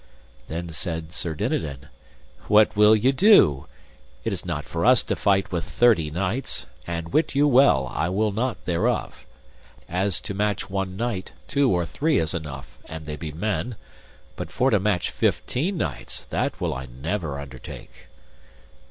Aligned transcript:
Then 0.47 0.69
said 0.69 1.11
Sir 1.13 1.35
Dinadan: 1.35 1.85
What 2.47 2.75
will 2.75 2.95
ye 2.95 3.11
do? 3.11 3.67
it 4.23 4.33
is 4.33 4.43
not 4.43 4.65
for 4.65 4.83
us 4.83 5.03
to 5.03 5.15
fight 5.15 5.51
with 5.51 5.63
thirty 5.63 6.09
knights, 6.09 6.65
and 6.87 7.13
wit 7.13 7.35
you 7.35 7.47
well 7.47 7.85
I 7.87 8.09
will 8.09 8.31
not 8.31 8.65
thereof; 8.65 9.27
as 9.87 10.19
to 10.21 10.33
match 10.33 10.71
one 10.71 10.97
knight 10.97 11.33
two 11.47 11.69
or 11.69 11.85
three 11.85 12.17
is 12.17 12.33
enough 12.33 12.79
an 12.85 13.03
they 13.03 13.15
be 13.15 13.31
men, 13.31 13.75
but 14.35 14.49
for 14.51 14.71
to 14.71 14.79
match 14.79 15.11
fifteen 15.11 15.77
knights 15.77 16.23
that 16.25 16.59
will 16.59 16.73
I 16.73 16.87
never 16.87 17.39
undertake. 17.39 18.07